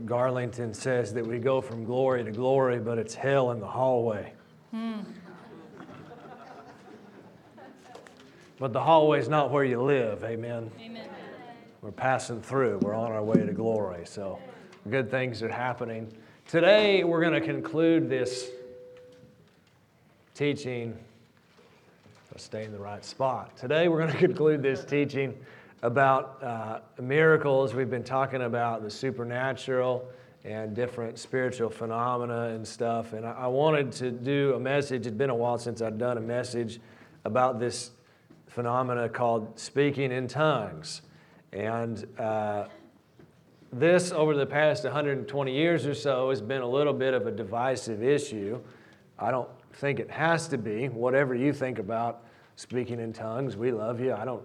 [0.00, 4.32] Garlington says that we go from glory to glory, but it's hell in the hallway.
[4.72, 5.02] Hmm.
[8.58, 10.72] But the hallway is not where you live, amen?
[10.80, 11.08] Amen.
[11.80, 14.04] We're passing through, we're on our way to glory.
[14.04, 14.40] So
[14.90, 16.12] good things are happening.
[16.48, 18.50] Today, we're going to conclude this
[20.34, 20.98] teaching.
[22.32, 23.56] I'll stay in the right spot.
[23.56, 25.38] Today, we're going to conclude this teaching
[25.84, 27.74] about uh, miracles.
[27.74, 30.08] We've been talking about the supernatural
[30.42, 33.12] and different spiritual phenomena and stuff.
[33.12, 35.06] And I, I wanted to do a message.
[35.06, 36.80] It's been a while since I've done a message
[37.26, 37.90] about this
[38.46, 41.02] phenomena called speaking in tongues.
[41.52, 42.68] And uh,
[43.70, 47.30] this, over the past 120 years or so, has been a little bit of a
[47.30, 48.58] divisive issue.
[49.18, 50.88] I don't think it has to be.
[50.88, 52.22] Whatever you think about
[52.56, 54.14] speaking in tongues, we love you.
[54.14, 54.42] I don't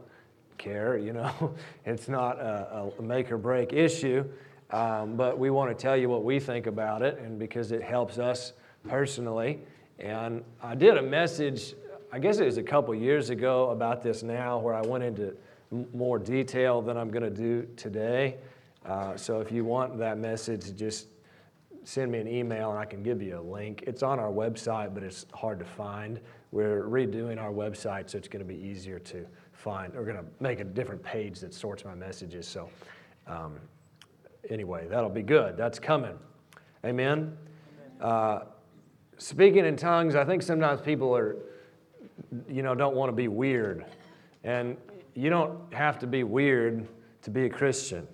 [0.59, 1.55] care, you know.
[1.85, 4.23] It's not a, a make or break issue,
[4.69, 7.81] um, but we want to tell you what we think about it, and because it
[7.81, 8.53] helps us
[8.87, 9.61] personally.
[9.97, 11.73] And I did a message,
[12.11, 15.35] I guess it was a couple years ago, about this now, where I went into
[15.93, 18.37] more detail than I'm going to do today.
[18.85, 21.07] Uh, so if you want that message, just
[21.83, 23.83] send me an email and I can give you a link.
[23.87, 26.19] It's on our website, but it's hard to find.
[26.51, 29.25] We're redoing our website, so it's going to be easier to
[29.59, 29.93] find.
[29.93, 32.47] We're going to make a different page that sorts my messages.
[32.47, 32.69] So,
[33.27, 33.59] um,
[34.49, 35.57] anyway, that'll be good.
[35.57, 36.17] That's coming.
[36.85, 37.37] Amen.
[37.99, 38.41] Uh,
[39.17, 41.35] speaking in tongues, I think sometimes people are,
[42.47, 43.85] you know, don't want to be weird,
[44.45, 44.77] and
[45.13, 46.87] you don't have to be weird
[47.23, 48.07] to be a Christian.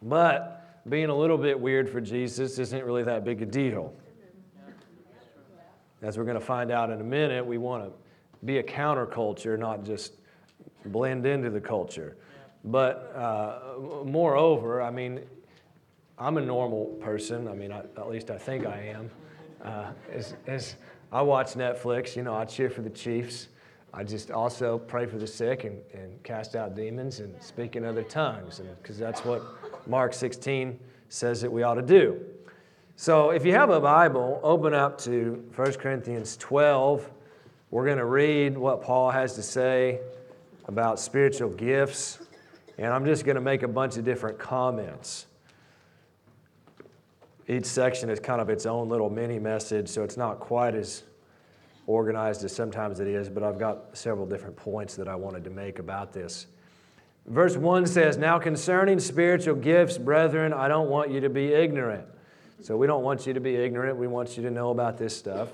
[0.00, 3.92] But being a little bit weird for Jesus isn't really that big a deal.
[6.02, 7.90] As we're going to find out in a minute, we want to
[8.44, 10.12] be a counterculture, not just
[10.92, 12.16] blend into the culture.
[12.64, 15.20] But uh, moreover, I mean,
[16.18, 17.46] I'm a normal person.
[17.46, 19.10] I mean, I, at least I think I am.
[19.62, 20.76] Uh, as, as
[21.12, 23.48] I watch Netflix, you know, I cheer for the Chiefs.
[23.94, 27.84] I just also pray for the sick and, and cast out demons and speak in
[27.84, 29.42] other tongues, because that's what
[29.86, 32.20] Mark 16 says that we ought to do.
[32.96, 37.10] So if you have a Bible, open up to 1 Corinthians 12.
[37.70, 40.00] We're going to read what Paul has to say
[40.66, 42.18] about spiritual gifts,
[42.78, 45.26] and I'm just going to make a bunch of different comments.
[47.48, 51.04] Each section is kind of its own little mini message, so it's not quite as
[51.86, 55.50] organized as sometimes it is, but I've got several different points that I wanted to
[55.50, 56.46] make about this.
[57.26, 62.06] Verse 1 says, Now concerning spiritual gifts, brethren, I don't want you to be ignorant.
[62.62, 63.96] So we don't want you to be ignorant.
[63.98, 65.48] We want you to know about this stuff.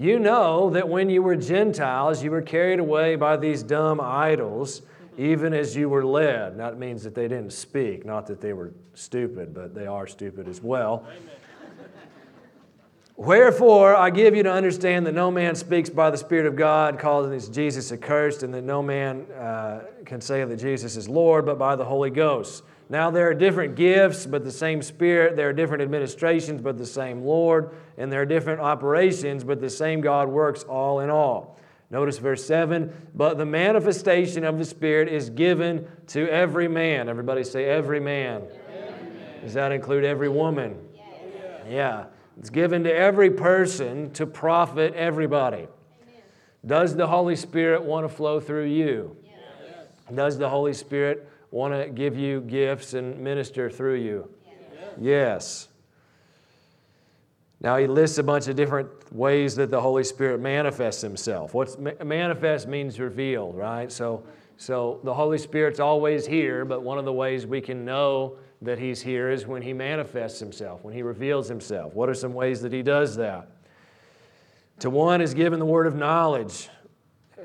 [0.00, 4.82] You know that when you were Gentiles, you were carried away by these dumb idols,
[5.16, 6.56] even as you were led.
[6.56, 10.46] That means that they didn't speak, not that they were stupid, but they are stupid
[10.46, 11.04] as well.
[13.16, 17.00] Wherefore, I give you to understand that no man speaks by the Spirit of God,
[17.00, 21.58] calling Jesus accursed, and that no man uh, can say that Jesus is Lord, but
[21.58, 22.62] by the Holy Ghost.
[22.90, 25.36] Now, there are different gifts, but the same Spirit.
[25.36, 27.70] There are different administrations, but the same Lord.
[27.98, 31.58] And there are different operations, but the same God works all in all.
[31.90, 37.08] Notice verse 7 But the manifestation of the Spirit is given to every man.
[37.08, 38.42] Everybody say, every man.
[38.42, 39.40] Every man.
[39.42, 40.78] Does that include every woman?
[40.94, 41.66] Yes.
[41.68, 42.04] Yeah.
[42.38, 45.66] It's given to every person to profit everybody.
[45.66, 46.22] Amen.
[46.64, 49.16] Does the Holy Spirit want to flow through you?
[49.24, 50.14] Yes.
[50.14, 54.28] Does the Holy Spirit want to give you gifts and minister through you?
[54.46, 54.94] Yes.
[55.00, 55.68] yes.
[57.60, 61.54] Now he lists a bunch of different ways that the Holy Spirit manifests himself.
[61.54, 63.90] What's manifest means revealed, right?
[63.90, 64.24] So
[64.58, 68.76] so the Holy Spirit's always here, but one of the ways we can know that
[68.76, 71.94] he's here is when he manifests himself, when he reveals himself.
[71.94, 73.48] What are some ways that he does that?
[74.80, 76.68] To one is given the word of knowledge,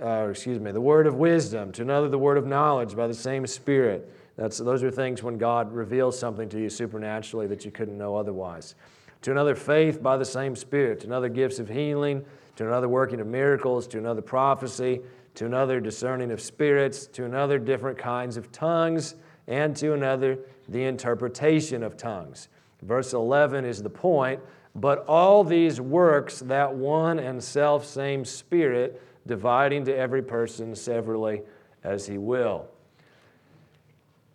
[0.01, 3.13] uh, excuse me, the word of wisdom, to another, the word of knowledge by the
[3.13, 4.11] same Spirit.
[4.35, 8.15] That's, those are things when God reveals something to you supernaturally that you couldn't know
[8.15, 8.75] otherwise.
[9.23, 11.01] To another, faith by the same Spirit.
[11.01, 12.25] To another, gifts of healing.
[12.57, 13.87] To another, working of miracles.
[13.87, 15.01] To another, prophecy.
[15.35, 17.07] To another, discerning of spirits.
[17.07, 19.15] To another, different kinds of tongues.
[19.47, 22.49] And to another, the interpretation of tongues.
[22.81, 24.39] Verse 11 is the point.
[24.75, 31.41] But all these works that one and self same Spirit dividing to every person severally
[31.83, 32.67] as he will.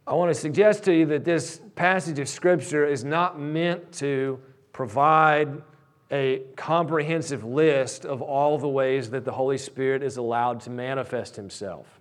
[0.06, 4.40] I want to suggest to you that this passage of Scripture is not meant to
[4.72, 5.62] provide
[6.10, 11.36] a comprehensive list of all the ways that the Holy Spirit is allowed to manifest
[11.36, 11.98] Himself.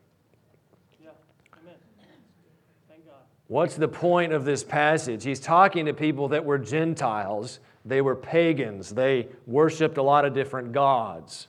[3.48, 5.24] What's the point of this passage?
[5.24, 10.34] He's talking to people that were Gentiles, they were pagans, they worshiped a lot of
[10.34, 11.48] different gods.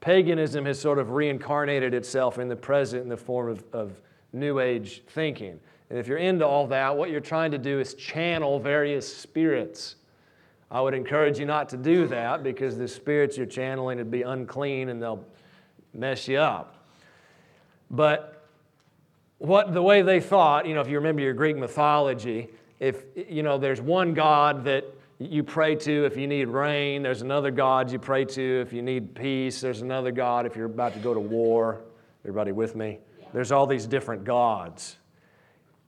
[0.00, 4.00] Paganism has sort of reincarnated itself in the present in the form of, of
[4.32, 5.60] New Age thinking.
[5.90, 9.96] And if you're into all that, what you're trying to do is channel various spirits.
[10.70, 14.22] I would encourage you not to do that because the spirits you're channeling would be
[14.22, 15.24] unclean and they'll
[15.92, 16.86] mess you up.
[17.90, 18.46] But
[19.38, 22.48] what the way they thought, you know, if you remember your Greek mythology,
[22.78, 24.84] if you know, there's one God that
[25.20, 28.80] you pray to if you need rain, there's another God you pray to if you
[28.80, 31.82] need peace, there's another God if you're about to go to war.
[32.24, 32.98] Everybody with me?
[33.34, 34.96] There's all these different gods.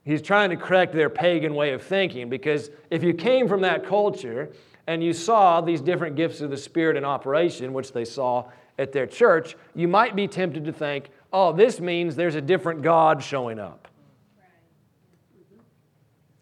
[0.05, 3.87] He's trying to correct their pagan way of thinking because if you came from that
[3.87, 4.51] culture
[4.87, 8.93] and you saw these different gifts of the Spirit in operation, which they saw at
[8.93, 13.23] their church, you might be tempted to think, oh, this means there's a different God
[13.23, 13.89] showing up.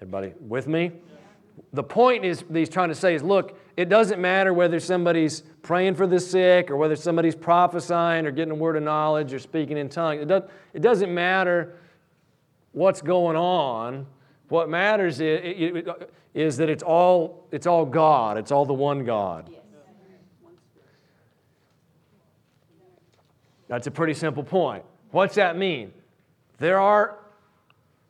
[0.01, 0.93] Everybody with me?
[1.73, 5.95] The point is he's trying to say is look, it doesn't matter whether somebody's praying
[5.95, 9.77] for the sick or whether somebody's prophesying or getting a word of knowledge or speaking
[9.77, 10.23] in tongues.
[10.23, 10.43] It, does,
[10.75, 11.77] it doesn't matter
[12.73, 14.07] what's going on.
[14.49, 15.85] What matters is,
[16.35, 19.49] is that it's all, it's all God, it's all the one God.
[23.69, 24.85] That's a pretty simple point.
[25.13, 25.93] What's that mean?
[26.59, 27.20] There are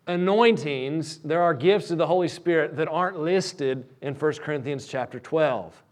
[0.07, 5.21] anointings, there are gifts of the Holy Spirit that aren't listed in 1 Corinthians chapter
[5.21, 5.83] 12.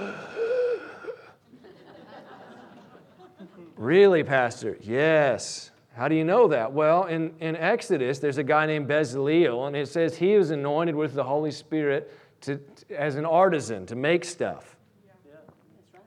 [3.76, 4.76] really, Pastor?
[4.80, 5.70] Yes.
[5.94, 6.72] How do you know that?
[6.72, 10.94] Well, in, in Exodus, there's a guy named Bezaleel, and it says he was anointed
[10.94, 12.10] with the Holy Spirit
[12.42, 12.58] to,
[12.90, 14.76] as an artisan to make stuff.
[15.04, 16.00] Yeah.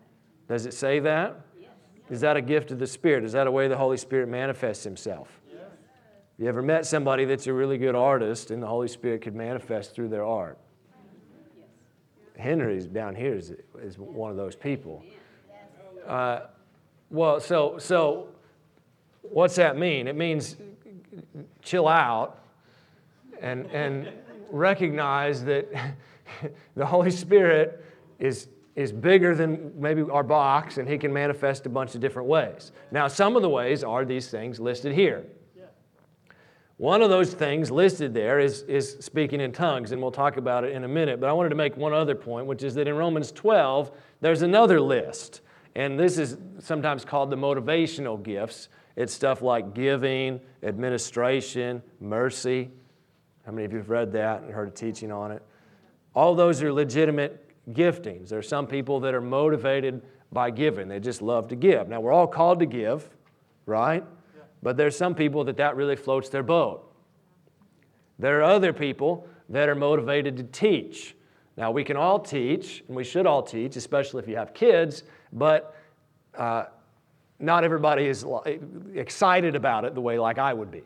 [0.48, 1.42] Does it say that?
[2.10, 3.24] Is that a gift of the Spirit?
[3.24, 5.42] Is that a way the Holy Spirit manifests Himself?
[6.38, 9.96] You ever met somebody that's a really good artist and the Holy Spirit could manifest
[9.96, 10.58] through their art?
[12.38, 15.02] Henry's down here is, is one of those people.
[16.06, 16.42] Uh,
[17.10, 18.28] well, so, so
[19.22, 20.08] what's that mean?
[20.08, 20.58] It means
[21.62, 22.40] chill out
[23.42, 24.10] and, and
[24.52, 25.68] recognize that
[26.76, 27.84] the Holy Spirit
[28.20, 32.28] is is bigger than maybe our box and he can manifest a bunch of different
[32.28, 32.74] ways.
[32.92, 35.26] Now, some of the ways are these things listed here.
[36.78, 40.66] One of those things listed there is, is speaking in tongues, and we'll talk about
[40.66, 41.22] it in a minute.
[41.22, 44.42] But I wanted to make one other point, which is that in Romans 12, there's
[44.42, 45.42] another list.
[45.76, 48.68] And this is sometimes called the motivational gifts.
[48.98, 52.70] It's stuff like giving, administration, mercy.
[53.46, 55.42] How many of you have read that and heard a teaching on it?
[56.14, 57.42] All those are legitimate
[57.72, 58.30] giftings.
[58.30, 60.02] There are some people that are motivated
[60.32, 61.88] by giving, they just love to give.
[61.88, 63.10] Now, we're all called to give,
[63.66, 64.04] right?
[64.64, 66.92] But there's some people that that really floats their boat.
[68.18, 71.16] There are other people that are motivated to teach.
[71.58, 75.04] Now, we can all teach, and we should all teach, especially if you have kids,
[75.32, 75.76] but
[76.38, 76.66] uh,
[77.40, 78.26] not everybody is
[78.94, 80.84] excited about it the way like I would be.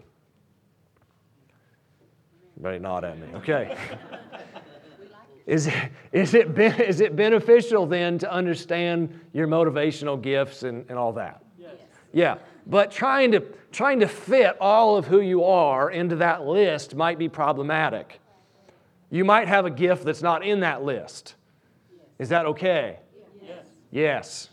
[2.57, 3.27] Everybody nod at me.
[3.35, 3.77] Okay.
[5.49, 5.73] Is it,
[6.11, 11.41] is, it, is it beneficial then to understand your motivational gifts and, and all that?
[12.11, 13.41] Yeah, but trying to,
[13.71, 18.19] trying to fit all of who you are into that list might be problematic.
[19.09, 21.35] You might have a gift that's not in that list.
[22.17, 22.99] Is that okay?
[23.41, 23.65] Yes.
[23.91, 24.49] Yes.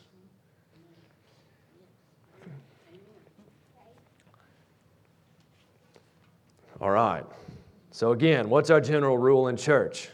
[6.81, 7.25] All right.
[7.91, 10.11] So, again, what's our general rule in church?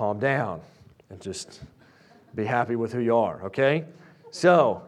[0.00, 0.60] calm down
[1.10, 1.60] and just
[2.34, 3.84] be happy with who you are, okay?
[4.30, 4.82] So,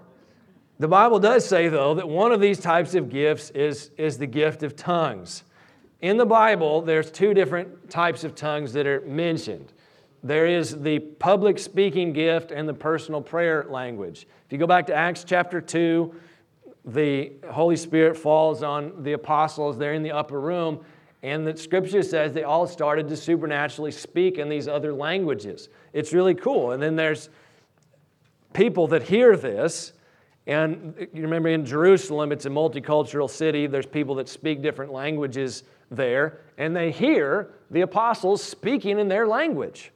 [0.83, 4.27] the Bible does say, though, that one of these types of gifts is, is the
[4.27, 5.45] gift of tongues.
[6.01, 9.73] In the Bible, there's two different types of tongues that are mentioned.
[10.25, 14.27] There is the public speaking gift and the personal prayer language.
[14.45, 16.13] If you go back to Acts chapter 2,
[16.85, 19.79] the Holy Spirit falls on the apostles.
[19.79, 20.85] They're in the upper room,
[21.23, 25.69] and the scripture says they all started to supernaturally speak in these other languages.
[25.93, 26.73] It's really cool.
[26.73, 27.31] And then there's
[28.53, 29.93] people that hear this.
[30.47, 33.67] And you remember in Jerusalem, it's a multicultural city.
[33.67, 36.41] There's people that speak different languages there.
[36.59, 39.93] And they hear the apostles speaking in their language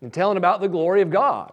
[0.00, 1.52] and telling about the glory of God.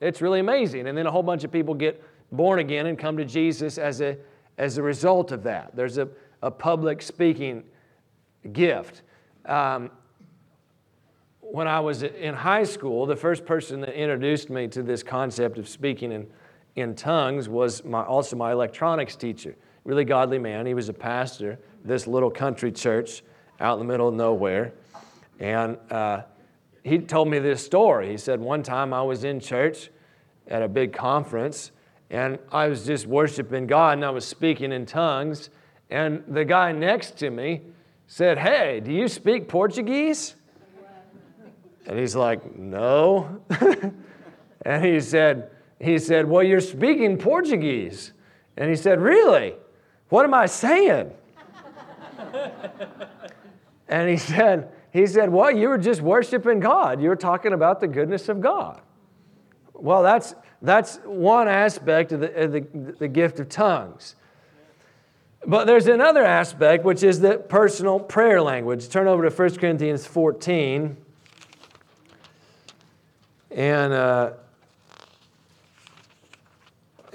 [0.00, 0.88] It's really amazing.
[0.88, 4.00] And then a whole bunch of people get born again and come to Jesus as
[4.00, 4.16] a,
[4.58, 5.74] as a result of that.
[5.74, 6.08] There's a,
[6.42, 7.62] a public speaking
[8.52, 9.02] gift.
[9.44, 9.90] Um,
[11.40, 15.58] when I was in high school, the first person that introduced me to this concept
[15.58, 16.26] of speaking in,
[16.76, 19.56] in tongues was my, also my electronics teacher.
[19.84, 20.66] Really godly man.
[20.66, 23.22] He was a pastor, this little country church.
[23.58, 24.74] out in the middle of nowhere.
[25.40, 26.22] And uh,
[26.84, 28.10] he told me this story.
[28.10, 29.90] He said, One time I was in church
[30.48, 31.72] at a big conference,
[32.10, 35.50] and I was just worshiping God, and I was speaking in tongues.
[35.90, 37.62] And the guy next to me
[38.06, 40.34] said, Hey, do you speak Portuguese?
[41.86, 43.40] And he's like, No.
[44.62, 48.12] and he said, he said, Well, you're speaking Portuguese.
[48.56, 49.54] And he said, Really?
[50.08, 51.10] What am I saying?
[53.88, 57.02] and he said, he said, Well, you were just worshiping God.
[57.02, 58.80] You were talking about the goodness of God.
[59.74, 62.60] Well, that's, that's one aspect of the, of the,
[62.98, 64.16] the gift of tongues.
[65.46, 68.88] But there's another aspect, which is the personal prayer language.
[68.88, 70.96] Turn over to 1 Corinthians 14.
[73.50, 74.30] And, uh,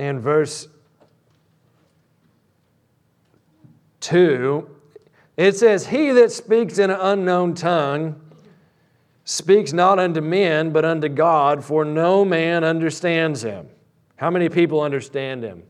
[0.02, 0.68] and verse
[4.00, 4.68] 2,
[5.38, 8.20] it says, He that speaks in an unknown tongue
[9.26, 13.70] speaks not unto men, but unto God, for no man understands him.
[14.16, 15.64] How many people understand him?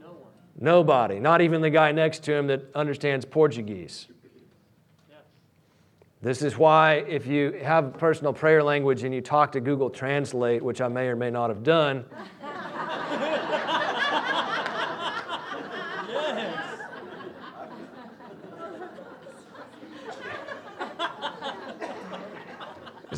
[0.00, 0.16] No
[0.58, 1.20] Nobody.
[1.20, 4.08] Not even the guy next to him that understands Portuguese.
[6.22, 10.62] This is why, if you have personal prayer language and you talk to Google Translate,
[10.62, 12.06] which I may or may not have done,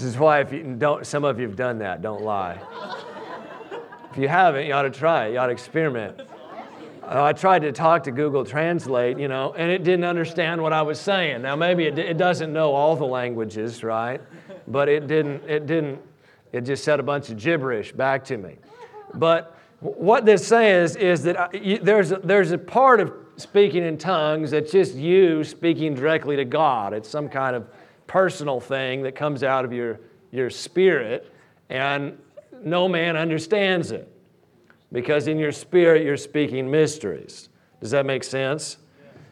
[0.04, 2.02] is why if you don't, some of you have done that.
[2.02, 2.58] Don't lie.
[4.10, 5.32] If you haven't, you ought to try it.
[5.32, 6.20] You ought to experiment.
[7.02, 10.72] Uh, I tried to talk to Google Translate, you know, and it didn't understand what
[10.72, 11.42] I was saying.
[11.42, 14.20] Now maybe it, it doesn't know all the languages, right?
[14.68, 15.42] But it didn't.
[15.48, 16.00] It didn't.
[16.52, 18.56] It just said a bunch of gibberish back to me.
[19.14, 21.48] But what this says is that uh,
[21.82, 26.44] there's a, there's a part of speaking in tongues that's just you speaking directly to
[26.44, 26.94] God.
[26.94, 27.66] It's some kind of
[28.06, 31.32] personal thing that comes out of your, your spirit,
[31.68, 32.18] and
[32.62, 34.10] no man understands it
[34.92, 37.48] because in your spirit you're speaking mysteries.
[37.80, 38.78] Does that make sense?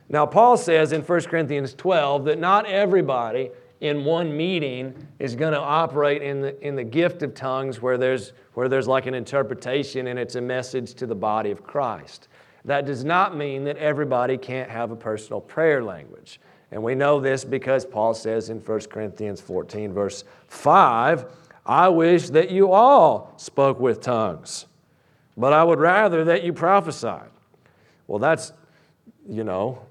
[0.09, 3.50] Now, Paul says in 1 Corinthians 12 that not everybody
[3.81, 7.99] in one meeting is going to operate in the, in the gift of tongues where
[7.99, 12.29] there's, where there's like an interpretation and it's a message to the body of Christ.
[12.64, 16.41] That does not mean that everybody can't have a personal prayer language.
[16.73, 21.26] And we know this because Paul says in 1 Corinthians 14, verse 5,
[21.67, 24.67] I wish that you all spoke with tongues,
[25.37, 27.29] but I would rather that you prophesied.
[28.09, 28.52] Well, that's,
[29.29, 29.83] you know,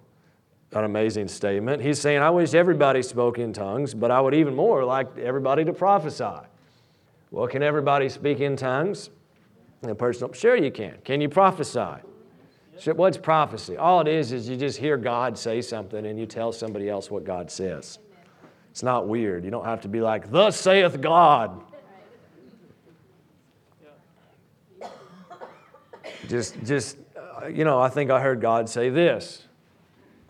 [0.74, 1.84] an amazing statement.
[1.84, 5.64] He's saying, I wish everybody spoke in tongues, but I would even more like everybody
[5.66, 6.48] to prophesy.
[7.30, 9.12] Well, can everybody speak in tongues?
[9.84, 10.98] A personal, sure you can.
[11.04, 12.02] Can you prophesy?
[12.86, 13.78] What's prophecy?
[13.78, 17.12] All it is is you just hear God say something and you tell somebody else
[17.12, 18.00] what God says.
[18.72, 19.44] It's not weird.
[19.44, 21.62] You don't have to be like, Thus saith God.
[26.28, 29.48] Just, just, uh, you know, I think I heard God say this.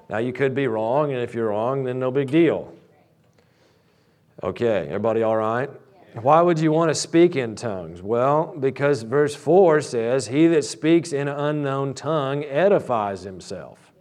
[0.09, 2.73] Now, you could be wrong, and if you're wrong, then no big deal.
[4.43, 5.69] Okay, everybody all right?
[6.13, 8.01] Why would you want to speak in tongues?
[8.01, 13.93] Well, because verse 4 says, He that speaks in an unknown tongue edifies himself.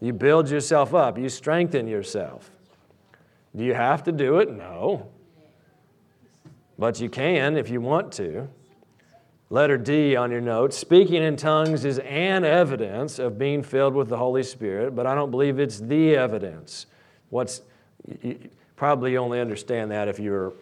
[0.00, 2.50] You build yourself up, you strengthen yourself.
[3.56, 4.52] Do you have to do it?
[4.52, 5.08] No.
[6.78, 8.48] But you can if you want to.
[9.50, 14.08] Letter D on your notes speaking in tongues is an evidence of being filled with
[14.08, 16.86] the Holy Spirit, but I don't believe it's the evidence.
[17.30, 17.62] What's
[18.22, 18.38] you
[18.76, 20.52] probably only understand that if you're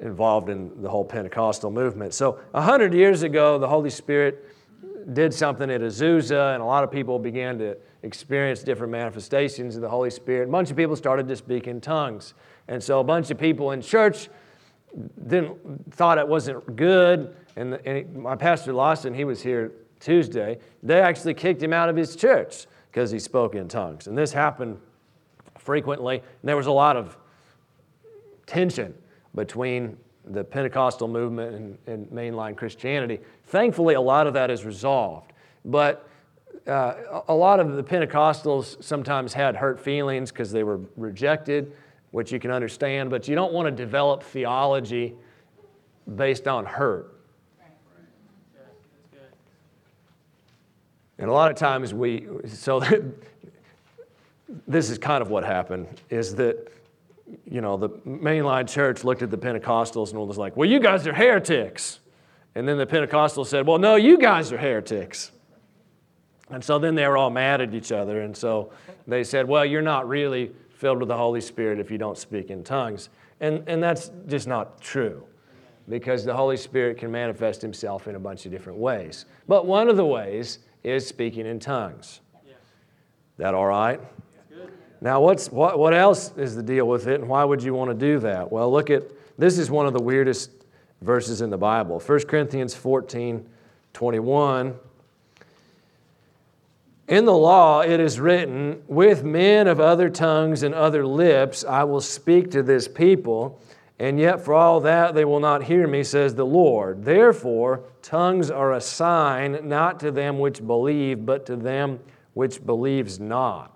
[0.00, 2.14] involved in the whole Pentecostal movement.
[2.14, 4.44] So, a hundred years ago, the Holy Spirit
[5.12, 9.82] did something at Azusa, and a lot of people began to experience different manifestations of
[9.82, 10.48] the Holy Spirit.
[10.48, 12.34] A bunch of people started to speak in tongues.
[12.68, 14.28] And so, a bunch of people in church
[15.26, 17.34] didn't, thought it wasn't good.
[17.56, 21.88] And, the, and my pastor Lawson, he was here Tuesday, they actually kicked him out
[21.88, 24.06] of his church because he spoke in tongues.
[24.06, 24.78] And this happened
[25.58, 27.16] frequently, and there was a lot of
[28.46, 28.94] tension
[29.34, 33.20] between the Pentecostal movement and, and mainline Christianity.
[33.46, 35.32] Thankfully, a lot of that is resolved.
[35.64, 36.08] But
[36.66, 41.72] uh, a lot of the Pentecostals sometimes had hurt feelings because they were rejected,
[42.10, 45.14] which you can understand, but you don't want to develop theology
[46.16, 47.10] based on hurt.
[51.18, 52.80] And a lot of times we, so
[54.66, 56.72] this is kind of what happened, is that
[57.46, 61.06] you know, the mainline church looked at the Pentecostals and was like, well, you guys
[61.06, 62.00] are heretics.
[62.54, 65.32] And then the Pentecostals said, well, no, you guys are heretics.
[66.50, 68.20] And so then they were all mad at each other.
[68.20, 68.70] And so
[69.06, 72.50] they said, well, you're not really filled with the Holy Spirit if you don't speak
[72.50, 73.08] in tongues.
[73.40, 75.24] And, and that's just not true
[75.88, 79.26] because the Holy Spirit can manifest himself in a bunch of different ways.
[79.48, 82.20] But one of the ways is speaking in tongues.
[83.36, 84.00] That all right?
[85.04, 87.90] Now, what's, what, what else is the deal with it, and why would you want
[87.90, 88.50] to do that?
[88.50, 89.02] Well, look at
[89.36, 90.50] this is one of the weirdest
[91.02, 93.46] verses in the Bible 1 Corinthians 14
[93.92, 94.74] 21.
[97.06, 101.84] In the law, it is written, With men of other tongues and other lips I
[101.84, 103.60] will speak to this people,
[103.98, 107.04] and yet for all that they will not hear me, says the Lord.
[107.04, 112.00] Therefore, tongues are a sign not to them which believe, but to them
[112.32, 113.73] which believes not.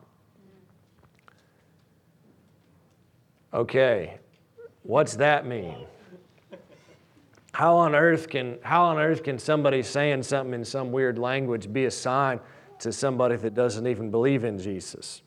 [3.53, 4.19] Okay,
[4.83, 5.87] what's that mean?
[7.53, 11.73] How on earth can, how on earth can somebody saying something in some weird language
[11.73, 12.41] be a sign
[12.81, 15.23] to somebody that doesn't even believe in Jesus?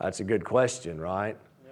[0.00, 1.36] That's a good question, right?
[1.64, 1.70] Yeah.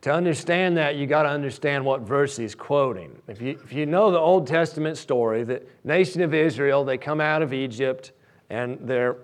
[0.00, 3.20] To understand that, you got to understand what verse he's quoting.
[3.28, 7.20] If you, if you know the Old Testament story, the nation of Israel, they come
[7.20, 8.12] out of Egypt
[8.48, 9.18] and they're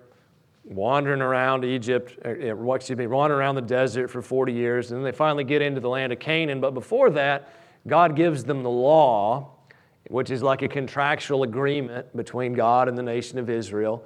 [0.65, 5.03] wandering around Egypt, or, excuse me, wandering around the desert for 40 years, and then
[5.03, 6.61] they finally get into the land of Canaan.
[6.61, 7.53] But before that,
[7.87, 9.51] God gives them the law,
[10.07, 14.05] which is like a contractual agreement between God and the nation of Israel.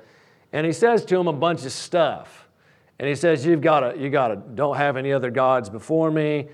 [0.52, 2.48] And he says to them a bunch of stuff.
[3.00, 6.10] And he says, You've got to, you got to, don't have any other gods before
[6.10, 6.48] me,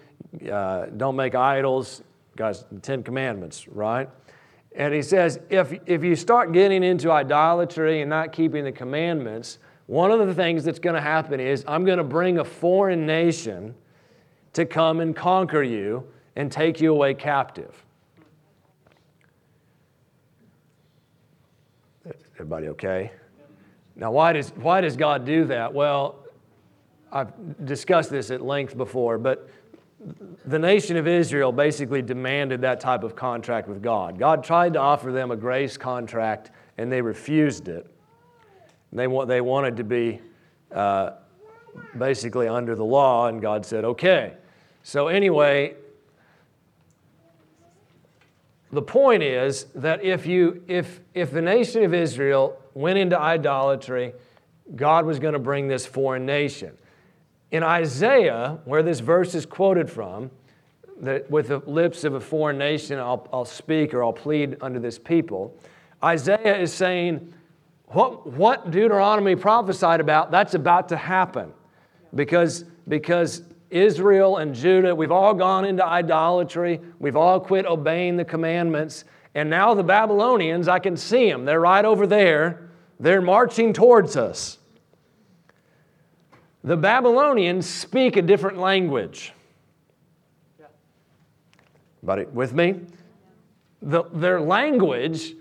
[0.52, 2.04] uh, don't make idols.
[2.36, 4.10] Guys, the Ten Commandments, right?
[4.76, 9.60] And he says, if, if you start getting into idolatry and not keeping the commandments,
[9.88, 13.06] one of the things that's going to happen is I'm going to bring a foreign
[13.06, 13.76] nation
[14.54, 17.84] to come and conquer you and take you away captive.
[22.36, 23.12] Everybody okay?
[23.96, 25.74] Now, why does, why does God do that?
[25.74, 26.26] Well,
[27.12, 27.32] I've
[27.66, 29.48] discussed this at length before, but
[30.46, 34.18] the nation of Israel basically demanded that type of contract with God.
[34.18, 37.93] God tried to offer them a grace contract, and they refused it.
[38.94, 40.22] They, want, they wanted to be
[40.72, 41.12] uh,
[41.98, 44.34] basically under the law, and God said, okay.
[44.84, 45.76] So, anyway,
[48.72, 54.14] the point is that if, you, if, if the nation of Israel went into idolatry,
[54.76, 56.78] God was going to bring this foreign nation.
[57.52, 60.32] In Isaiah, where this verse is quoted from,
[61.02, 64.80] that with the lips of a foreign nation I'll, I'll speak or I'll plead unto
[64.80, 65.58] this people,
[66.04, 67.34] Isaiah is saying,
[67.94, 71.54] what, what Deuteronomy prophesied about, that's about to happen.
[72.16, 76.82] Because, because Israel and Judah, we've all gone into idolatry.
[77.00, 79.06] We've all quit obeying the commandments.
[79.36, 81.46] And now the Babylonians, I can see them.
[81.46, 82.70] They're right over there.
[83.00, 84.58] They're marching towards us.
[86.64, 89.34] The Babylonians speak a different language.
[92.02, 92.82] Buddy, with me?
[93.82, 95.36] The, their language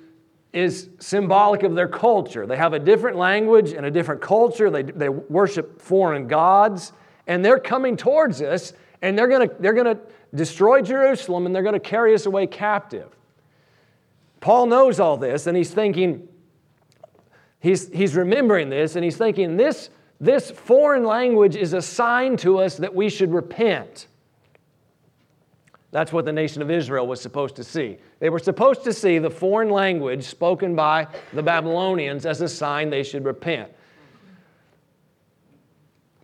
[0.53, 2.47] is symbolic of their culture.
[2.47, 4.71] They have a different language and a different culture.
[4.71, 6.93] They, they worship foreign gods
[7.27, 9.99] and they're coming towards us and they're going to they're to
[10.35, 13.17] destroy Jerusalem and they're going to carry us away captive.
[14.41, 16.29] Paul knows all this and he's thinking
[17.61, 19.89] he's he's remembering this and he's thinking this
[20.21, 24.07] this foreign language is a sign to us that we should repent.
[25.93, 27.99] That's what the nation of Israel was supposed to see.
[28.19, 32.89] They were supposed to see the foreign language spoken by the Babylonians as a sign
[32.89, 33.71] they should repent.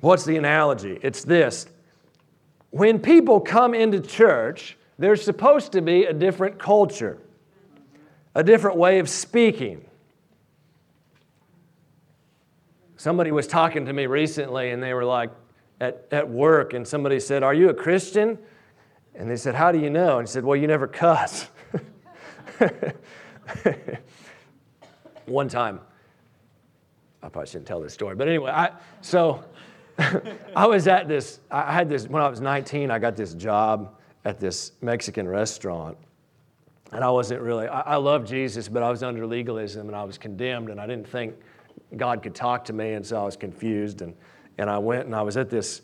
[0.00, 0.98] What's the analogy?
[1.02, 1.66] It's this
[2.70, 7.18] when people come into church, there's supposed to be a different culture,
[8.34, 9.84] a different way of speaking.
[12.96, 15.30] Somebody was talking to me recently, and they were like
[15.80, 18.38] at, at work, and somebody said, Are you a Christian?
[19.18, 20.18] And they said, How do you know?
[20.18, 21.48] And he said, Well, you never cuss.
[25.26, 25.80] One time,
[27.22, 28.70] I probably shouldn't tell this story, but anyway, I,
[29.02, 29.44] so
[30.56, 33.98] I was at this, I had this, when I was 19, I got this job
[34.24, 35.98] at this Mexican restaurant.
[36.92, 40.04] And I wasn't really, I, I love Jesus, but I was under legalism and I
[40.04, 41.34] was condemned and I didn't think
[41.96, 42.94] God could talk to me.
[42.94, 44.00] And so I was confused.
[44.00, 44.14] And,
[44.56, 45.82] and I went and I was at this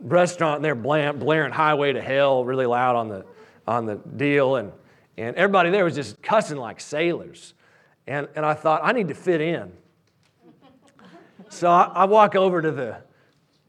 [0.00, 3.24] restaurant there blaring Highway to Hell really loud on the,
[3.66, 4.56] on the deal.
[4.56, 4.72] And,
[5.16, 7.54] and everybody there was just cussing like sailors.
[8.06, 9.72] And, and I thought, I need to fit in.
[11.50, 12.96] So I, I walk over to the,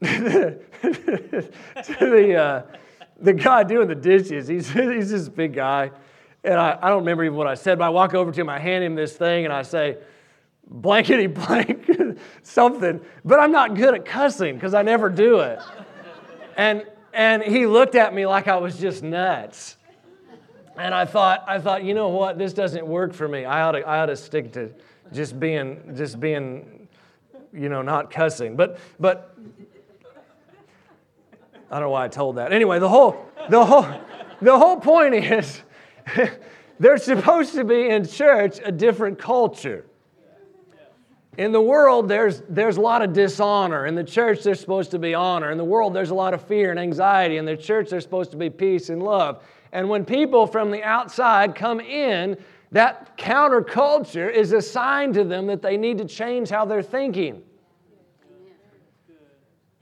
[0.02, 0.60] to
[1.98, 2.62] the, uh,
[3.20, 4.48] the guy doing the dishes.
[4.48, 5.90] He's, he's this big guy.
[6.42, 8.48] And I, I don't remember even what I said, but I walk over to him,
[8.48, 9.98] I hand him this thing, and I say,
[10.66, 11.90] blankety blank
[12.42, 15.58] something, but I'm not good at cussing because I never do it.
[16.56, 19.76] And, and he looked at me like I was just nuts.
[20.76, 22.38] And I thought, I thought, you know what?
[22.38, 23.44] This doesn't work for me.
[23.44, 24.70] I ought to, I ought to stick to
[25.12, 26.88] just being, just being,
[27.52, 28.56] you know, not cussing.
[28.56, 29.36] But, but
[31.70, 32.52] I don't know why I told that.
[32.52, 33.86] Anyway, the whole, the whole,
[34.40, 35.60] the whole point is
[36.80, 39.84] there's supposed to be in church a different culture.
[41.38, 43.86] In the world, there's, there's a lot of dishonor.
[43.86, 45.50] In the church, there's supposed to be honor.
[45.50, 47.36] In the world, there's a lot of fear and anxiety.
[47.36, 49.42] In the church, there's supposed to be peace and love.
[49.72, 52.36] And when people from the outside come in,
[52.72, 57.42] that counterculture is a sign to them that they need to change how they're thinking.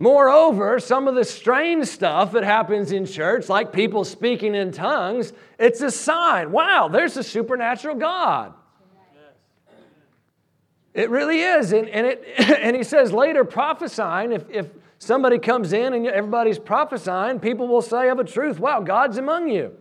[0.00, 5.32] Moreover, some of the strange stuff that happens in church, like people speaking in tongues,
[5.58, 6.52] it's a sign.
[6.52, 8.54] Wow, there's a supernatural God.
[10.98, 11.72] It really is.
[11.72, 14.66] And, and, it, and he says later, prophesying, if, if
[14.98, 19.48] somebody comes in and everybody's prophesying, people will say of a truth, wow, God's among
[19.48, 19.76] you.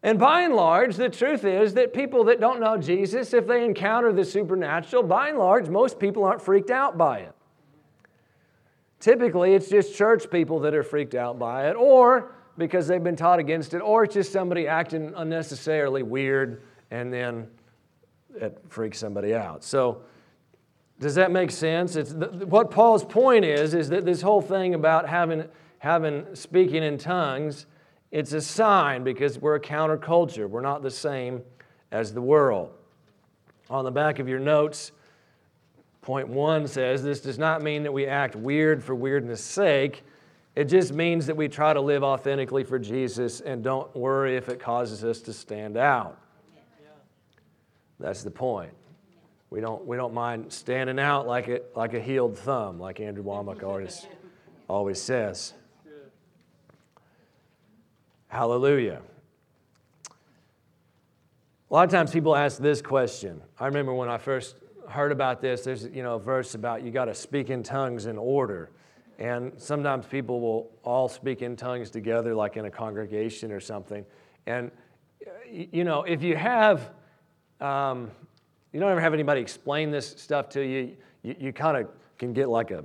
[0.00, 3.64] And by and large, the truth is that people that don't know Jesus, if they
[3.64, 7.34] encounter the supernatural, by and large, most people aren't freaked out by it.
[9.00, 13.16] Typically, it's just church people that are freaked out by it, or because they've been
[13.16, 17.48] taught against it, or it's just somebody acting unnecessarily weird and then
[18.42, 19.64] it freaks somebody out.
[19.64, 20.02] So,
[21.00, 21.94] does that make sense?
[21.96, 25.44] It's the, what Paul's point is is that this whole thing about having
[25.78, 27.66] having speaking in tongues,
[28.10, 30.48] it's a sign because we're a counterculture.
[30.48, 31.42] We're not the same
[31.92, 32.72] as the world.
[33.70, 34.92] On the back of your notes,
[36.08, 40.04] Point one says this does not mean that we act weird for weirdness' sake.
[40.56, 44.48] It just means that we try to live authentically for Jesus and don't worry if
[44.48, 46.18] it causes us to stand out.
[48.00, 48.72] That's the point.
[49.50, 53.24] We don't, we don't mind standing out like a, like a healed thumb, like Andrew
[53.24, 54.06] Wommack always,
[54.68, 55.54] always says.
[58.28, 59.00] Hallelujah.
[61.70, 63.40] A lot of times people ask this question.
[63.58, 64.56] I remember when I first
[64.88, 68.06] heard about this, there's you know a verse about you got to speak in tongues
[68.06, 68.70] in order.
[69.18, 74.04] And sometimes people will all speak in tongues together, like in a congregation or something.
[74.46, 74.70] And
[75.50, 76.90] you know, if you have,
[77.60, 78.10] um,
[78.72, 82.32] you don't ever have anybody explain this stuff to you, you, you kind of can
[82.32, 82.84] get like a,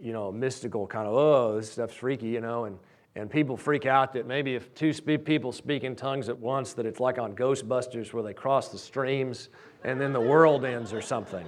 [0.00, 2.78] you know, mystical kind of, oh, this stuff's freaky, you know, and
[3.18, 6.86] and people freak out that maybe if two people speak in tongues at once, that
[6.86, 9.48] it's like on Ghostbusters where they cross the streams
[9.82, 11.44] and then the world ends or something.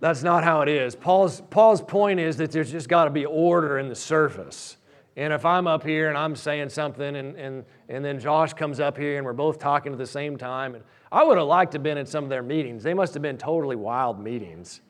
[0.00, 0.96] That's not how it is.
[0.96, 4.78] Paul's, Paul's point is that there's just got to be order in the surface.
[5.20, 8.80] And if I'm up here and I'm saying something and, and, and then Josh comes
[8.80, 11.72] up here and we're both talking at the same time, and I would have liked
[11.72, 12.82] to have been in some of their meetings.
[12.82, 14.80] They must have been totally wild meetings.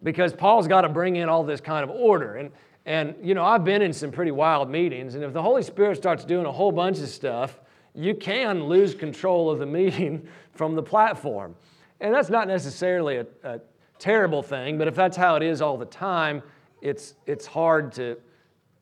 [0.00, 2.36] Because Paul's got to bring in all this kind of order.
[2.36, 2.52] And,
[2.86, 5.96] and, you know, I've been in some pretty wild meetings, and if the Holy Spirit
[5.96, 7.60] starts doing a whole bunch of stuff,
[7.96, 11.56] you can lose control of the meeting from the platform.
[11.98, 13.60] And that's not necessarily a, a
[13.98, 16.44] terrible thing, but if that's how it is all the time,
[16.80, 18.16] it's, it's hard to,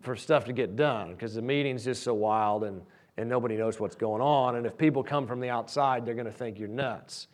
[0.00, 2.82] for stuff to get done because the meeting's just so wild and,
[3.16, 4.56] and nobody knows what's going on.
[4.56, 7.28] And if people come from the outside, they're going to think you're nuts.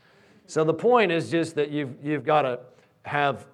[0.47, 2.61] So the point is just that you've, you've got to
[3.05, 3.47] have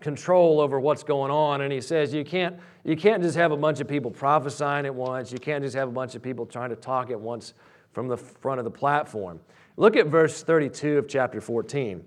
[0.00, 1.62] control over what's going on.
[1.62, 4.94] And he says you can't, you can't just have a bunch of people prophesying at
[4.94, 5.32] once.
[5.32, 7.54] You can't just have a bunch of people trying to talk at once
[7.92, 9.40] from the front of the platform.
[9.76, 12.04] Look at verse 32 of chapter 14.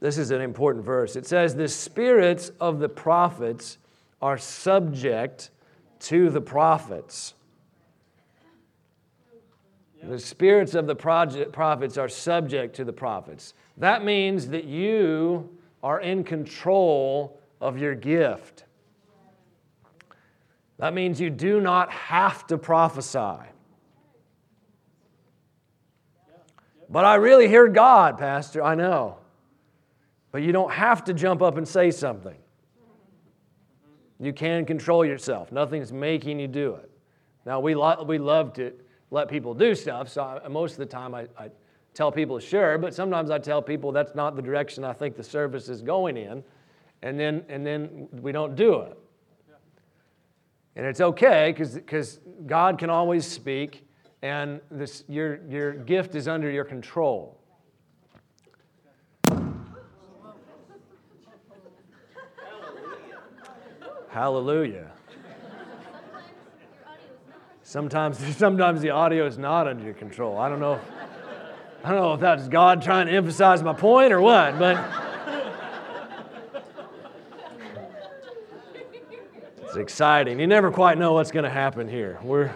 [0.00, 1.16] This is an important verse.
[1.16, 3.78] It says, The spirits of the prophets
[4.20, 5.50] are subject
[6.00, 7.34] to the prophets.
[10.02, 13.54] The spirits of the prophets are subject to the prophets.
[13.76, 15.50] That means that you
[15.82, 18.64] are in control of your gift.
[20.78, 23.44] That means you do not have to prophesy.
[26.88, 29.18] But I really hear God, Pastor, I know.
[30.30, 32.36] But you don't have to jump up and say something.
[34.20, 35.52] You can control yourself.
[35.52, 36.90] Nothing's making you do it.
[37.46, 38.72] Now, we, lo- we love to
[39.10, 41.50] let people do stuff, so I, most of the time I, I
[41.94, 45.22] tell people, sure, but sometimes I tell people that's not the direction I think the
[45.22, 46.44] service is going in,
[47.02, 48.98] and then, and then we don't do it.
[50.76, 53.86] And it's okay because God can always speak,
[54.22, 57.37] and this, your, your gift is under your control.
[64.18, 64.90] Hallelujah.
[67.62, 70.38] Sometimes, sometimes the audio is not under your control.
[70.38, 70.72] I don't know.
[70.72, 70.80] If,
[71.84, 74.84] I don't know if that's God trying to emphasize my point or what, but
[79.62, 80.40] it's exciting.
[80.40, 82.18] You never quite know what's going to happen here.
[82.20, 82.52] We're,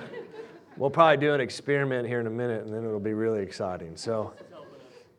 [0.77, 3.97] we'll probably do an experiment here in a minute, and then it'll be really exciting.
[3.97, 4.33] So,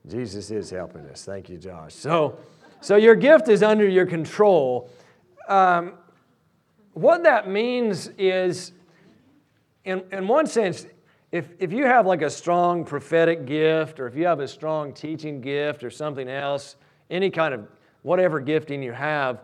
[0.09, 1.23] Jesus is helping us.
[1.23, 1.95] Thank you, Josh.
[1.95, 2.37] So,
[2.81, 4.89] so your gift is under your control.
[5.47, 5.93] Um,
[6.93, 8.71] what that means is,
[9.83, 10.85] in, in one sense,
[11.31, 14.93] if, if you have like a strong prophetic gift or if you have a strong
[14.93, 16.75] teaching gift or something else,
[17.09, 17.67] any kind of
[18.03, 19.41] whatever gifting you have,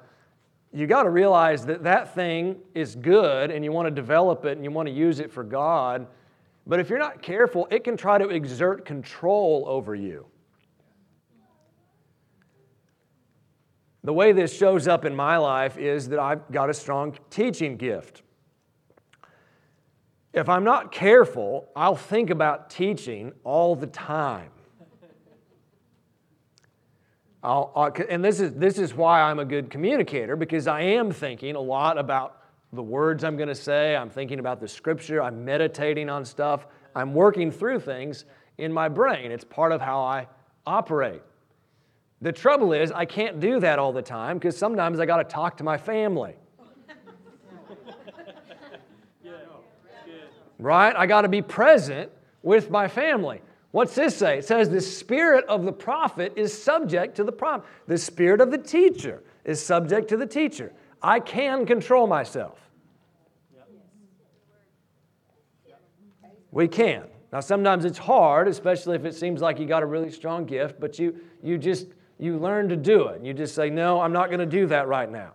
[0.71, 4.57] you got to realize that that thing is good and you want to develop it
[4.57, 6.05] and you want to use it for God.
[6.67, 10.27] But if you're not careful, it can try to exert control over you.
[14.09, 17.77] The way this shows up in my life is that I've got a strong teaching
[17.77, 18.23] gift
[20.33, 24.49] if I'm not careful, I'll think about teaching all the time.
[27.43, 31.11] I'll, I'll, and this is, this is why I'm a good communicator because I am
[31.11, 32.41] thinking a lot about
[32.73, 33.95] the words I'm going to say.
[33.95, 35.21] I'm thinking about the scripture.
[35.21, 36.65] I'm meditating on stuff.
[36.95, 38.25] I'm working through things
[38.57, 39.31] in my brain.
[39.31, 40.27] It's part of how I
[40.65, 41.21] operate.
[42.21, 45.23] The trouble is, I can't do that all the time because sometimes I got to
[45.23, 46.35] talk to my family.
[50.59, 50.93] right?
[50.95, 52.11] I got to be present
[52.43, 53.41] with my family.
[53.71, 54.39] What's this say?
[54.39, 57.67] It says the spirit of the prophet is subject to the prophet.
[57.87, 60.73] The spirit of the teacher is subject to the teacher.
[61.01, 62.59] I can control myself.
[66.51, 67.05] We can.
[67.31, 70.79] Now sometimes it's hard, especially if it seems like you got a really strong gift,
[70.79, 71.87] but you you just
[72.19, 73.23] you learn to do it.
[73.23, 75.31] You just say, "No, I'm not going to do that right now."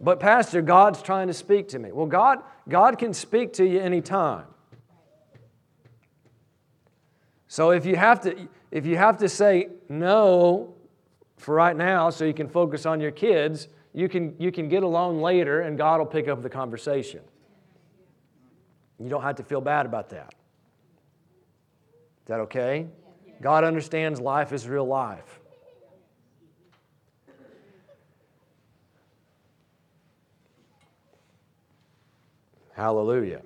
[0.00, 1.90] But, Pastor, God's trying to speak to me.
[1.90, 4.46] Well, God, God can speak to you anytime.
[7.48, 10.74] So if you have to, if you have to say no
[11.38, 14.82] for right now so you can focus on your kids, you can, you can get
[14.82, 17.20] alone later and God will pick up the conversation.
[19.00, 20.34] You don't have to feel bad about that.
[22.22, 22.86] Is that okay?
[23.40, 25.37] God understands life is real life.
[32.78, 33.42] Hallelujah.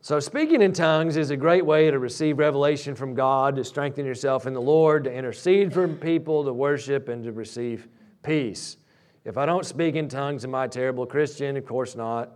[0.00, 4.06] So, speaking in tongues is a great way to receive revelation from God, to strengthen
[4.06, 7.88] yourself in the Lord, to intercede for people, to worship, and to receive
[8.22, 8.76] peace.
[9.24, 11.56] If I don't speak in tongues, am I a terrible Christian?
[11.56, 12.30] Of course not.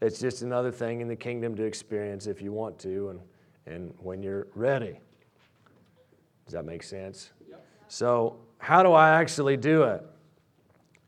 [0.00, 3.20] It's just another thing in the kingdom to experience if you want to and,
[3.66, 5.00] and when you're ready.
[6.44, 7.30] Does that make sense?
[7.50, 7.66] Yep.
[7.88, 10.04] So, how do I actually do it?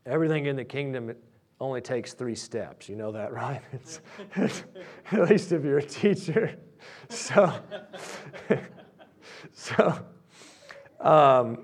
[0.05, 1.15] Everything in the kingdom
[1.61, 2.89] only takes three steps.
[2.89, 3.61] You know that, right?
[3.71, 4.01] It's,
[4.35, 4.63] it's,
[5.11, 6.57] at least if you're a teacher.
[7.09, 7.53] So,
[9.53, 10.03] so
[10.99, 11.59] um,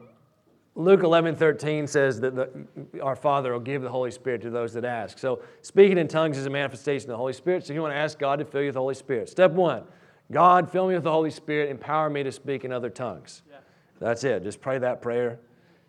[0.76, 2.68] Luke 11, 13 says that the,
[3.02, 5.18] our Father will give the Holy Spirit to those that ask.
[5.18, 7.66] So, speaking in tongues is a manifestation of the Holy Spirit.
[7.66, 9.28] So, you want to ask God to fill you with the Holy Spirit.
[9.28, 9.86] Step one
[10.32, 13.42] God, fill me with the Holy Spirit, empower me to speak in other tongues.
[13.50, 13.58] Yeah.
[14.00, 14.44] That's it.
[14.44, 15.40] Just pray that prayer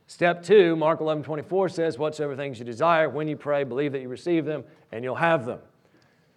[0.09, 4.01] Step two, Mark 11, 24 says, Whatsoever things you desire, when you pray, believe that
[4.01, 5.59] you receive them, and you'll have them.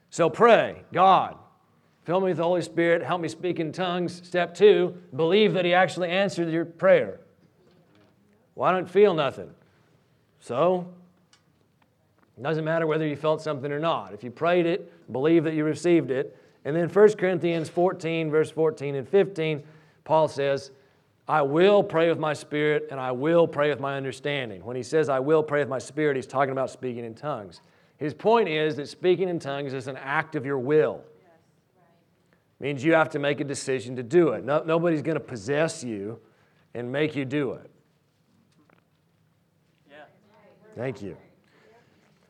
[0.09, 1.37] So pray, God,
[2.03, 4.27] fill me with the Holy Spirit, help me speak in tongues.
[4.27, 7.21] Step two, believe that He actually answered your prayer.
[8.55, 9.49] Well, I don't feel nothing.
[10.41, 10.93] So,
[12.37, 14.13] it doesn't matter whether you felt something or not.
[14.13, 16.35] If you prayed it, believe that you received it.
[16.65, 19.63] And then 1 Corinthians 14, verse 14 and 15,
[20.03, 20.71] Paul says,
[21.31, 24.65] I will pray with my spirit and I will pray with my understanding.
[24.65, 27.61] When he says, I will pray with my spirit, he's talking about speaking in tongues.
[27.95, 31.05] His point is that speaking in tongues is an act of your will.
[31.21, 31.29] Yes,
[31.77, 32.67] right.
[32.67, 34.43] Means you have to make a decision to do it.
[34.43, 36.19] No, nobody's going to possess you
[36.73, 37.71] and make you do it.
[39.89, 40.03] Yeah.
[40.75, 41.15] Thank you.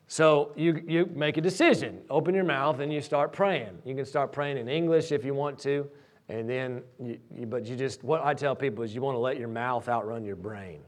[0.06, 2.02] So you, you make a decision.
[2.08, 3.80] Open your mouth and you start praying.
[3.84, 5.90] You can start praying in English if you want to.
[6.32, 9.20] And then, you, you, but you just, what I tell people is you want to
[9.20, 10.80] let your mouth outrun your brain.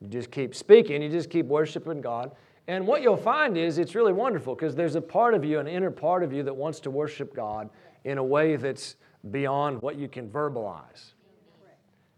[0.00, 2.32] You just keep speaking, you just keep worshiping God.
[2.66, 5.68] And what you'll find is it's really wonderful because there's a part of you, an
[5.68, 7.68] inner part of you that wants to worship God
[8.04, 8.96] in a way that's
[9.30, 11.12] beyond what you can verbalize.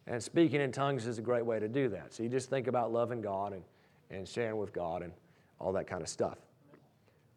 [0.06, 2.14] And speaking in tongues is a great way to do that.
[2.14, 3.62] So you just think about loving God and,
[4.12, 5.12] and sharing with God and
[5.58, 6.38] all that kind of stuff.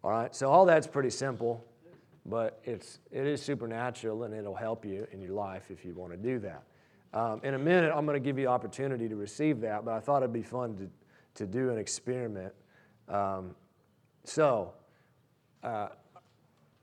[0.03, 1.65] All right, so all that's pretty simple
[2.25, 6.11] but it's, it is supernatural and it'll help you in your life if you want
[6.11, 6.63] to do that.
[7.13, 9.99] Um, in a minute, I'm going to give you opportunity to receive that, but I
[9.99, 10.89] thought it'd be fun to,
[11.35, 12.53] to do an experiment.
[13.07, 13.55] Um,
[14.23, 14.73] so,
[15.63, 15.89] uh,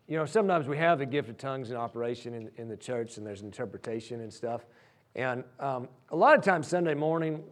[0.09, 3.17] you know, sometimes we have the gift of tongues in operation in, in the church,
[3.19, 4.67] and there's interpretation and stuff.
[5.15, 7.43] And um, a lot of times Sunday morning,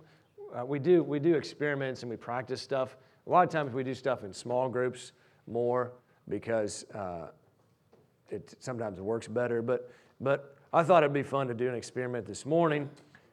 [0.55, 2.97] uh, we do we do experiments and we practice stuff.
[3.27, 5.13] A lot of times we do stuff in small groups
[5.47, 5.93] more
[6.29, 7.29] because uh,
[8.31, 9.63] it sometimes works better.
[9.63, 12.91] But but I thought it'd be fun to do an experiment this morning.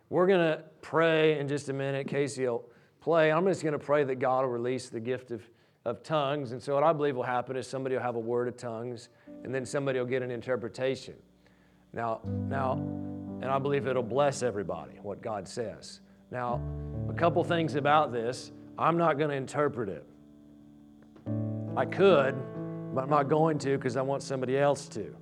[0.09, 2.07] We're gonna pray in just a minute.
[2.07, 2.65] Casey will
[2.99, 3.31] play.
[3.31, 5.41] I'm just gonna pray that God will release the gift of
[5.85, 6.51] of tongues.
[6.51, 9.09] And so, what I believe will happen is somebody will have a word of tongues,
[9.43, 11.15] and then somebody will get an interpretation.
[11.93, 16.01] Now, now, and I believe it'll bless everybody, what God says.
[16.29, 16.61] Now,
[17.09, 20.05] a couple things about this I'm not going to interpret it.
[21.75, 22.35] I could,
[22.93, 25.15] but I'm not going to because I want somebody else to.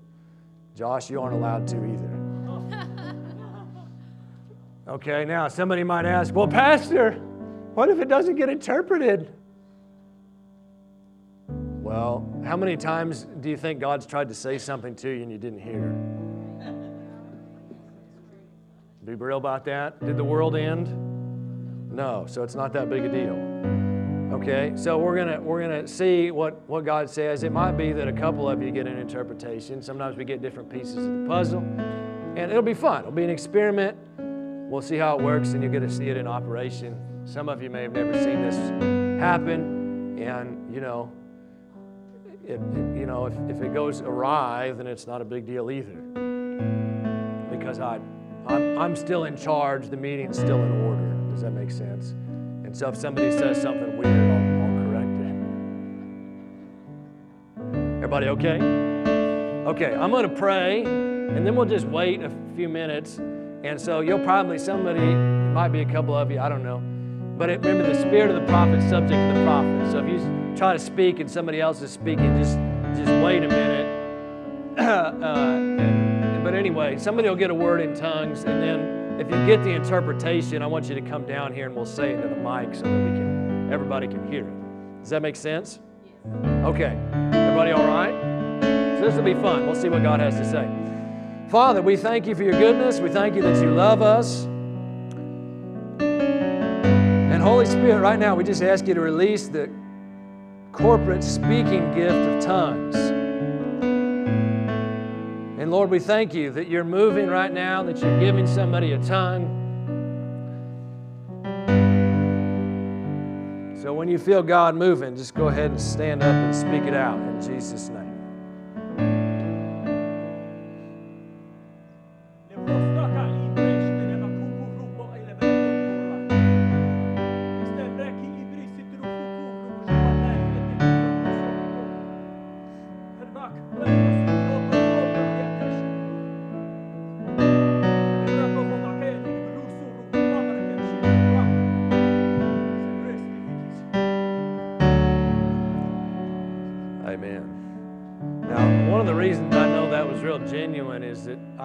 [0.76, 2.16] Josh, you aren't allowed to either.
[4.90, 7.12] Okay, now somebody might ask, well, Pastor,
[7.76, 9.32] what if it doesn't get interpreted?
[11.48, 15.32] Well, how many times do you think God's tried to say something to you and
[15.32, 15.92] you didn't hear?
[19.06, 20.04] Be real about that.
[20.04, 20.88] Did the world end?
[21.92, 23.89] No, so it's not that big a deal.
[24.32, 27.44] Okay, so we're gonna we're gonna see what what God says.
[27.44, 29.82] It might be that a couple of you get an interpretation.
[29.82, 33.02] Sometimes we get different pieces of the puzzle, and it'll be fun.
[33.02, 33.98] It'll be an experiment.
[34.70, 36.96] We'll see how it works, and you'll get to see it in operation.
[37.26, 38.56] Some of you may have never seen this
[39.20, 41.12] happen, and you know
[42.50, 42.60] it,
[42.98, 45.96] you know, if, if it goes awry, then it's not a big deal either.
[47.52, 48.00] Because I,
[48.48, 51.32] I'm, I'm still in charge, the meeting's still in order.
[51.32, 52.16] Does that make sense?
[52.70, 55.34] And so if somebody says something weird, I'll, I'll correct it.
[57.96, 58.62] Everybody okay?
[59.66, 63.18] Okay, I'm going to pray, and then we'll just wait a few minutes.
[63.64, 66.78] And so you'll probably, somebody, it might be a couple of you, I don't know.
[67.40, 69.92] But it, remember, the spirit of the prophet subject to the prophet.
[69.92, 72.56] So if you try to speak and somebody else is speaking, just
[72.96, 74.78] just wait a minute.
[74.78, 79.64] uh, but anyway, somebody will get a word in tongues, and then if you get
[79.64, 82.36] the interpretation, I want you to come down here and we'll say it to the
[82.38, 85.02] mic so that we can everybody can hear it.
[85.02, 85.80] Does that make sense?
[86.64, 86.98] Okay.
[87.34, 88.14] Everybody all right?
[88.98, 89.66] So this will be fun.
[89.66, 90.68] We'll see what God has to say.
[91.50, 93.00] Father, we thank you for your goodness.
[93.00, 94.46] We thank you that you love us.
[96.00, 99.70] And Holy Spirit, right now, we just ask you to release the
[100.72, 103.19] corporate speaking gift of tongues.
[105.60, 108.98] And Lord, we thank you that you're moving right now, that you're giving somebody a
[109.04, 109.58] tongue.
[113.82, 116.94] So when you feel God moving, just go ahead and stand up and speak it
[116.94, 118.09] out in Jesus' name.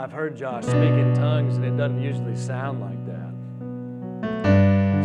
[0.05, 3.33] I've heard Josh speak in tongues and it doesn't usually sound like that.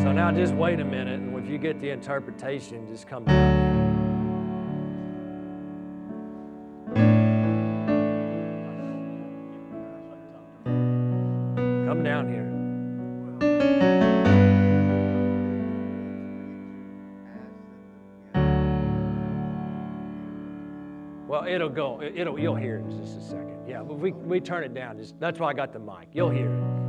[0.04, 3.89] So now just wait a minute, and if you get the interpretation, just come down.
[21.30, 22.02] Well, it'll go.
[22.02, 23.60] It'll you'll hear it in just a second.
[23.68, 24.98] Yeah, we, we turn it down.
[24.98, 26.08] Just, that's why I got the mic.
[26.12, 26.89] You'll hear it.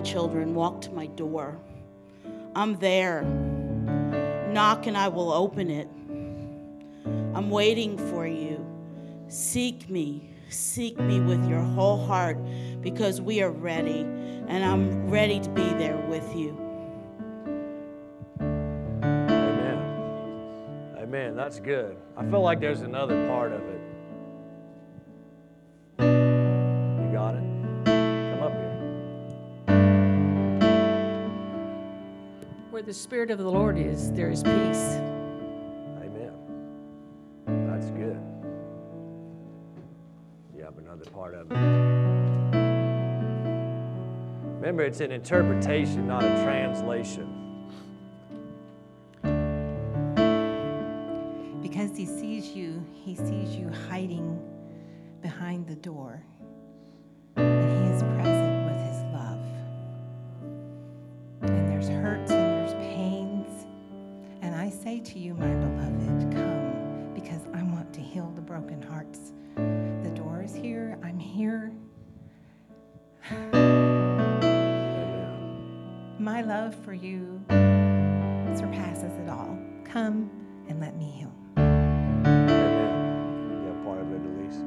[0.00, 1.58] My children, walk to my door.
[2.54, 3.22] I'm there.
[4.50, 5.88] Knock and I will open it.
[7.34, 8.64] I'm waiting for you.
[9.28, 10.30] Seek me.
[10.48, 12.38] Seek me with your whole heart
[12.80, 14.00] because we are ready
[14.48, 16.56] and I'm ready to be there with you.
[18.40, 19.78] Amen.
[20.98, 21.36] Amen.
[21.36, 21.98] That's good.
[22.16, 23.79] I feel like there's another part of it.
[32.70, 34.94] Where the Spirit of the Lord is, there is peace.
[35.98, 36.32] Amen.
[37.46, 38.22] That's good.
[40.56, 41.56] You have another part of it.
[44.60, 47.26] Remember, it's an interpretation, not a translation.
[51.60, 54.40] Because he sees you, he sees you hiding
[55.22, 56.22] behind the door.
[76.90, 77.40] For you
[78.58, 79.56] surpasses it all.
[79.84, 80.28] Come
[80.68, 81.32] and let me heal.
[81.56, 82.48] Amen.
[83.64, 84.58] Yeah, part of it, Elise.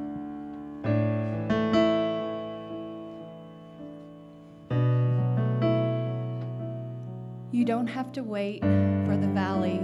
[7.52, 9.82] You don't have to wait for the valley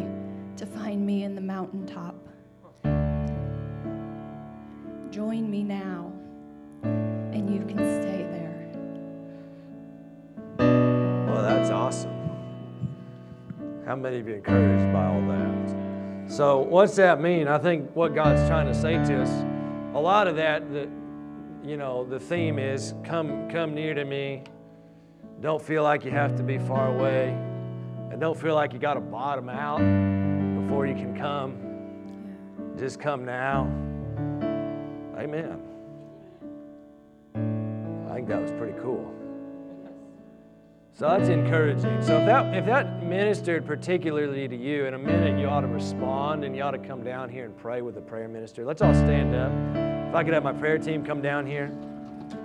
[0.56, 2.14] to find me in the mountaintop.
[5.10, 6.10] Join me now,
[6.84, 8.72] and you can stay there.
[11.26, 12.19] Well, that's awesome.
[13.90, 16.30] How many of you encouraged by all that?
[16.30, 17.48] So, what's that mean?
[17.48, 19.44] I think what God's trying to say to us,
[19.96, 20.88] a lot of that, the,
[21.64, 24.44] you know, the theme is come, come near to me.
[25.40, 27.30] Don't feel like you have to be far away,
[28.12, 29.78] and don't feel like you got to bottom out
[30.62, 32.76] before you can come.
[32.78, 33.64] Just come now.
[35.18, 35.60] Amen.
[38.08, 39.19] I think that was pretty cool.
[40.94, 42.02] So that's encouraging.
[42.02, 45.66] So if that if that ministered particularly to you, in a minute you ought to
[45.66, 48.64] respond and you ought to come down here and pray with the prayer minister.
[48.64, 49.50] Let's all stand up.
[50.08, 51.72] If I could have my prayer team come down here.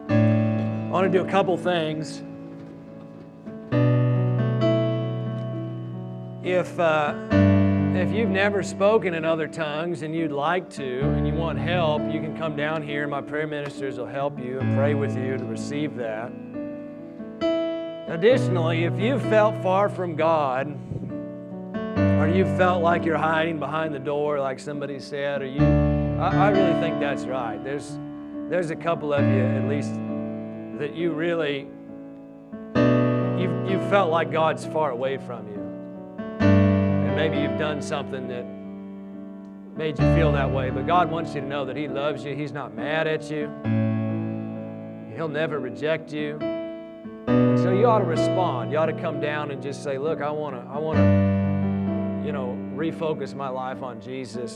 [0.10, 2.24] I want to do a couple things.
[6.44, 7.14] If uh,
[7.96, 12.02] if you've never spoken in other tongues and you'd like to and you want help,
[12.12, 13.02] you can come down here.
[13.02, 16.32] And my prayer ministers will help you and pray with you to receive that.
[18.08, 20.68] Additionally, if you felt far from God,
[22.20, 25.64] or you felt like you're hiding behind the door, like somebody said, or you,
[26.20, 27.62] I, I really think that's right.
[27.64, 27.98] There's,
[28.48, 29.94] there's a couple of you at least
[30.80, 31.68] that you really,
[32.76, 35.60] you you felt like God's far away from you,
[36.46, 38.46] and maybe you've done something that
[39.76, 40.70] made you feel that way.
[40.70, 42.36] But God wants you to know that He loves you.
[42.36, 43.48] He's not mad at you.
[45.16, 46.65] He'll never reject you.
[47.66, 48.72] So you ought to respond.
[48.72, 52.24] You ought to come down and just say, "Look, I want to, I want to,
[52.24, 54.54] you know, refocus my life on Jesus."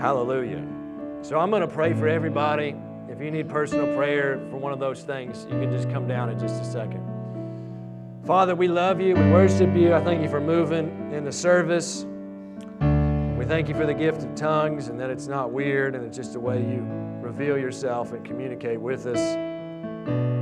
[0.00, 0.64] Hallelujah.
[1.20, 2.74] So I'm going to pray for everybody.
[3.10, 6.30] If you need personal prayer for one of those things, you can just come down
[6.30, 7.04] in just a second.
[8.24, 9.14] Father, we love you.
[9.14, 9.92] We worship you.
[9.92, 12.06] I thank you for moving in the service.
[13.36, 16.16] We thank you for the gift of tongues and that it's not weird and it's
[16.16, 16.86] just a way you
[17.20, 20.37] reveal yourself and communicate with us.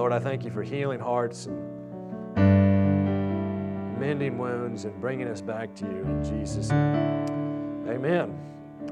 [0.00, 1.60] Lord, I thank you for healing hearts and
[4.00, 7.86] mending wounds and bringing us back to you in Jesus' name.
[7.86, 8.34] Amen.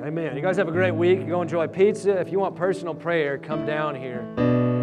[0.00, 0.36] Amen.
[0.36, 1.26] You guys have a great week.
[1.26, 2.10] Go enjoy pizza.
[2.20, 4.20] If you want personal prayer, come down here.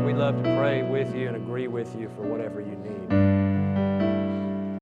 [0.03, 3.35] We'd love to pray with you and agree with you for whatever you need.